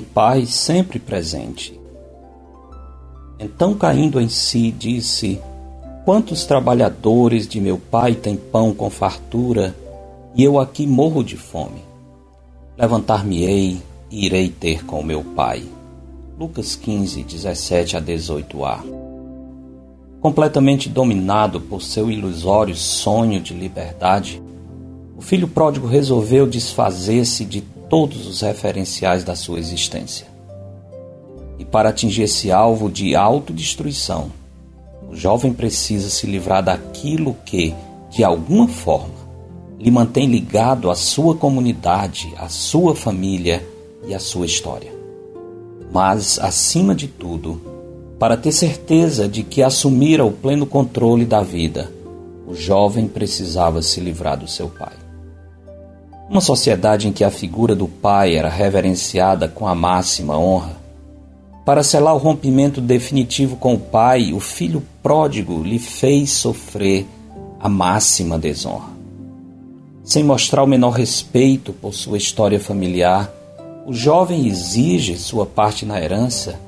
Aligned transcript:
pai 0.00 0.46
sempre 0.46 0.98
presente. 0.98 1.78
Então, 3.38 3.74
caindo 3.74 4.20
em 4.20 4.28
si, 4.28 4.70
disse: 4.70 5.40
Quantos 6.04 6.44
trabalhadores 6.44 7.46
de 7.46 7.60
meu 7.60 7.78
pai 7.78 8.14
têm 8.14 8.36
pão 8.36 8.72
com 8.72 8.88
fartura, 8.88 9.74
e 10.34 10.42
eu 10.42 10.58
aqui 10.58 10.86
morro 10.86 11.22
de 11.22 11.36
fome? 11.36 11.82
Levantar-me-ei 12.78 13.82
e 14.10 14.26
irei 14.26 14.48
ter 14.48 14.84
com 14.84 15.02
meu 15.02 15.22
pai. 15.22 15.64
Lucas 16.38 16.74
15, 16.74 17.22
17 17.22 17.96
a 17.96 18.00
18a. 18.00 18.80
Completamente 20.20 20.88
dominado 20.88 21.60
por 21.60 21.82
seu 21.82 22.10
ilusório 22.10 22.76
sonho 22.76 23.40
de 23.40 23.52
liberdade, 23.52 24.40
o 25.16 25.20
filho 25.20 25.48
pródigo 25.48 25.86
resolveu 25.86 26.46
desfazer-se 26.46 27.44
de 27.44 27.60
todos 27.92 28.26
os 28.26 28.40
referenciais 28.40 29.22
da 29.22 29.36
sua 29.36 29.58
existência. 29.58 30.26
E 31.58 31.64
para 31.66 31.90
atingir 31.90 32.22
esse 32.22 32.50
alvo 32.50 32.90
de 32.90 33.14
autodestruição, 33.14 34.32
o 35.10 35.14
jovem 35.14 35.52
precisa 35.52 36.08
se 36.08 36.26
livrar 36.26 36.62
daquilo 36.62 37.36
que, 37.44 37.74
de 38.08 38.24
alguma 38.24 38.66
forma, 38.66 39.12
lhe 39.78 39.90
mantém 39.90 40.26
ligado 40.26 40.90
à 40.90 40.94
sua 40.94 41.36
comunidade, 41.36 42.32
à 42.38 42.48
sua 42.48 42.96
família 42.96 43.62
e 44.08 44.14
à 44.14 44.18
sua 44.18 44.46
história. 44.46 44.90
Mas, 45.92 46.38
acima 46.38 46.94
de 46.94 47.08
tudo, 47.08 47.60
para 48.18 48.38
ter 48.38 48.52
certeza 48.52 49.28
de 49.28 49.42
que 49.42 49.62
assumira 49.62 50.24
o 50.24 50.32
pleno 50.32 50.64
controle 50.64 51.26
da 51.26 51.42
vida, 51.42 51.92
o 52.46 52.54
jovem 52.54 53.06
precisava 53.06 53.82
se 53.82 54.00
livrar 54.00 54.38
do 54.38 54.48
seu 54.48 54.70
pai. 54.70 55.01
Uma 56.32 56.40
sociedade 56.40 57.06
em 57.06 57.12
que 57.12 57.24
a 57.24 57.30
figura 57.30 57.74
do 57.74 57.86
pai 57.86 58.36
era 58.36 58.48
reverenciada 58.48 59.48
com 59.48 59.68
a 59.68 59.74
máxima 59.74 60.38
honra, 60.38 60.80
para 61.62 61.82
selar 61.82 62.14
o 62.14 62.18
rompimento 62.18 62.80
definitivo 62.80 63.54
com 63.56 63.74
o 63.74 63.78
pai, 63.78 64.32
o 64.32 64.40
filho 64.40 64.82
pródigo 65.02 65.62
lhe 65.62 65.78
fez 65.78 66.30
sofrer 66.30 67.06
a 67.60 67.68
máxima 67.68 68.38
desonra. 68.38 68.88
Sem 70.02 70.24
mostrar 70.24 70.62
o 70.62 70.66
menor 70.66 70.92
respeito 70.92 71.70
por 71.70 71.92
sua 71.92 72.16
história 72.16 72.58
familiar, 72.58 73.30
o 73.86 73.92
jovem 73.92 74.46
exige 74.46 75.18
sua 75.18 75.44
parte 75.44 75.84
na 75.84 76.00
herança, 76.00 76.58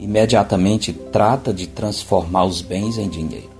imediatamente 0.00 0.92
trata 0.92 1.54
de 1.54 1.68
transformar 1.68 2.44
os 2.44 2.60
bens 2.60 2.98
em 2.98 3.08
dinheiro. 3.08 3.52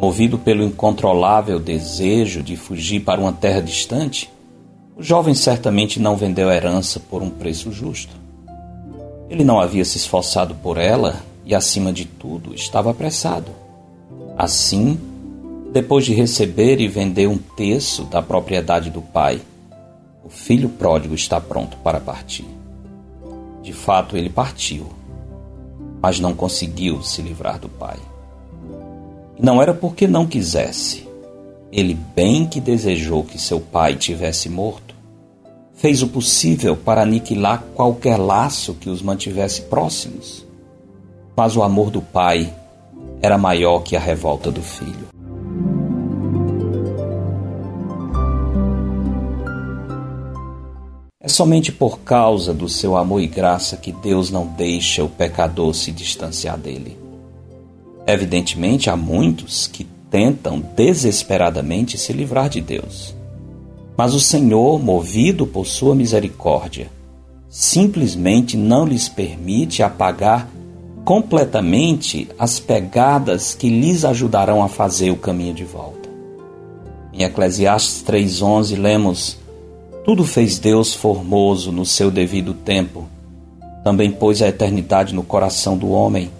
Movido 0.00 0.38
pelo 0.38 0.64
incontrolável 0.64 1.58
desejo 1.58 2.42
de 2.42 2.56
fugir 2.56 3.00
para 3.00 3.20
uma 3.20 3.34
terra 3.34 3.60
distante, 3.60 4.30
o 4.96 5.02
jovem 5.02 5.34
certamente 5.34 6.00
não 6.00 6.16
vendeu 6.16 6.48
a 6.48 6.54
herança 6.54 6.98
por 6.98 7.22
um 7.22 7.28
preço 7.28 7.70
justo. 7.70 8.16
Ele 9.28 9.44
não 9.44 9.60
havia 9.60 9.84
se 9.84 9.98
esforçado 9.98 10.54
por 10.54 10.78
ela 10.78 11.16
e, 11.44 11.54
acima 11.54 11.92
de 11.92 12.06
tudo, 12.06 12.54
estava 12.54 12.90
apressado. 12.90 13.50
Assim, 14.38 14.98
depois 15.70 16.06
de 16.06 16.14
receber 16.14 16.80
e 16.80 16.88
vender 16.88 17.26
um 17.26 17.36
terço 17.36 18.04
da 18.04 18.22
propriedade 18.22 18.88
do 18.88 19.02
pai, 19.02 19.42
o 20.24 20.30
filho 20.30 20.70
pródigo 20.70 21.14
está 21.14 21.38
pronto 21.42 21.76
para 21.78 22.00
partir. 22.00 22.46
De 23.62 23.74
fato, 23.74 24.16
ele 24.16 24.30
partiu, 24.30 24.86
mas 26.00 26.18
não 26.18 26.34
conseguiu 26.34 27.02
se 27.02 27.20
livrar 27.20 27.58
do 27.58 27.68
pai. 27.68 27.98
Não 29.38 29.60
era 29.60 29.74
porque 29.74 30.06
não 30.06 30.26
quisesse. 30.26 31.05
Ele 31.76 31.92
bem 31.92 32.46
que 32.46 32.58
desejou 32.58 33.22
que 33.22 33.38
seu 33.38 33.60
pai 33.60 33.96
tivesse 33.96 34.48
morto 34.48 34.94
fez 35.74 36.02
o 36.02 36.08
possível 36.08 36.74
para 36.74 37.02
aniquilar 37.02 37.62
qualquer 37.74 38.16
laço 38.16 38.72
que 38.72 38.88
os 38.88 39.02
mantivesse 39.02 39.60
próximos. 39.60 40.46
Mas 41.36 41.54
o 41.54 41.62
amor 41.62 41.90
do 41.90 42.00
pai 42.00 42.50
era 43.20 43.36
maior 43.36 43.80
que 43.80 43.94
a 43.94 44.00
revolta 44.00 44.50
do 44.50 44.62
filho. 44.62 45.08
É 51.20 51.28
somente 51.28 51.70
por 51.70 51.98
causa 51.98 52.54
do 52.54 52.70
seu 52.70 52.96
amor 52.96 53.20
e 53.20 53.26
graça 53.26 53.76
que 53.76 53.92
Deus 53.92 54.30
não 54.30 54.46
deixa 54.46 55.04
o 55.04 55.10
pecador 55.10 55.74
se 55.74 55.92
distanciar 55.92 56.56
dele. 56.56 56.96
Evidentemente, 58.06 58.88
há 58.88 58.96
muitos 58.96 59.66
que 59.66 59.84
tentam 60.10 60.60
desesperadamente 60.60 61.98
se 61.98 62.12
livrar 62.12 62.48
de 62.48 62.60
Deus. 62.60 63.14
Mas 63.96 64.14
o 64.14 64.20
Senhor, 64.20 64.78
movido 64.82 65.46
por 65.46 65.66
sua 65.66 65.94
misericórdia, 65.94 66.90
simplesmente 67.48 68.56
não 68.56 68.84
lhes 68.84 69.08
permite 69.08 69.82
apagar 69.82 70.48
completamente 71.04 72.28
as 72.38 72.58
pegadas 72.58 73.54
que 73.54 73.70
lhes 73.70 74.04
ajudarão 74.04 74.62
a 74.62 74.68
fazer 74.68 75.10
o 75.10 75.16
caminho 75.16 75.54
de 75.54 75.64
volta. 75.64 76.08
Em 77.12 77.22
Eclesiastes 77.22 78.02
3:11 78.02 78.76
lemos: 78.76 79.38
Tudo 80.04 80.24
fez 80.24 80.58
Deus 80.58 80.94
formoso 80.94 81.72
no 81.72 81.86
seu 81.86 82.10
devido 82.10 82.52
tempo. 82.52 83.06
Também 83.82 84.10
pôs 84.10 84.42
a 84.42 84.48
eternidade 84.48 85.14
no 85.14 85.22
coração 85.22 85.78
do 85.78 85.90
homem, 85.90 86.30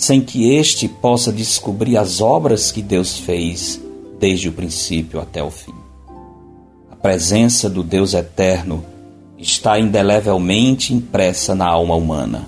sem 0.00 0.20
que 0.20 0.52
este 0.54 0.88
possa 0.88 1.32
descobrir 1.32 1.96
as 1.96 2.20
obras 2.20 2.72
que 2.72 2.80
Deus 2.80 3.18
fez 3.18 3.80
desde 4.18 4.48
o 4.48 4.52
princípio 4.52 5.20
até 5.20 5.42
o 5.42 5.50
fim 5.50 5.80
presença 7.00 7.70
do 7.70 7.82
Deus 7.82 8.12
eterno 8.12 8.84
está 9.38 9.78
indelevelmente 9.78 10.92
impressa 10.92 11.54
na 11.54 11.66
alma 11.66 11.94
humana. 11.94 12.46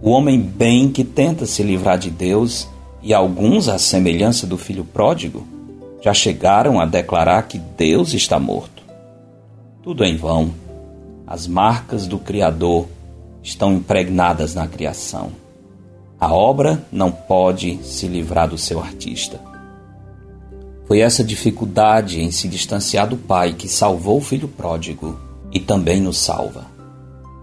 O 0.00 0.10
homem 0.10 0.40
bem 0.40 0.90
que 0.90 1.02
tenta 1.02 1.44
se 1.44 1.62
livrar 1.64 1.98
de 1.98 2.08
Deus, 2.08 2.68
e 3.02 3.12
alguns, 3.12 3.68
à 3.68 3.78
semelhança 3.78 4.46
do 4.46 4.56
filho 4.56 4.84
pródigo, 4.84 5.44
já 6.00 6.14
chegaram 6.14 6.80
a 6.80 6.86
declarar 6.86 7.48
que 7.48 7.58
Deus 7.58 8.14
está 8.14 8.38
morto. 8.38 8.82
Tudo 9.82 10.04
em 10.04 10.16
vão. 10.16 10.52
As 11.26 11.48
marcas 11.48 12.06
do 12.06 12.18
Criador 12.18 12.86
estão 13.42 13.72
impregnadas 13.72 14.54
na 14.54 14.68
criação. 14.68 15.32
A 16.20 16.34
obra 16.34 16.84
não 16.90 17.12
pode 17.12 17.78
se 17.84 18.08
livrar 18.08 18.48
do 18.48 18.58
seu 18.58 18.80
artista. 18.80 19.40
Foi 20.88 20.98
essa 20.98 21.22
dificuldade 21.22 22.20
em 22.20 22.32
se 22.32 22.48
distanciar 22.48 23.08
do 23.08 23.16
pai 23.16 23.52
que 23.52 23.68
salvou 23.68 24.18
o 24.18 24.20
filho 24.20 24.48
pródigo 24.48 25.16
e 25.52 25.60
também 25.60 26.00
nos 26.00 26.18
salva. 26.18 26.66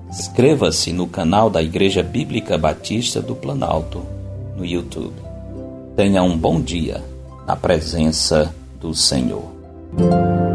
inscreva-se 0.08 0.92
no 0.92 1.06
canal 1.06 1.50
da 1.50 1.62
Igreja 1.62 2.02
Bíblica 2.02 2.56
Batista 2.56 3.20
do 3.20 3.34
Planalto 3.34 4.02
no 4.56 4.64
YouTube. 4.64 5.14
Tenha 5.96 6.22
um 6.22 6.36
bom 6.36 6.60
dia 6.60 7.02
na 7.46 7.56
presença 7.56 8.54
do 8.80 8.94
Senhor. 8.94 10.45